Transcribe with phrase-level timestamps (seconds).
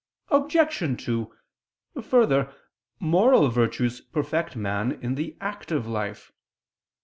[0.29, 1.03] Obj.
[1.05, 1.31] 2:
[2.01, 2.51] Further,
[2.99, 6.31] moral virtues perfect man in the active life.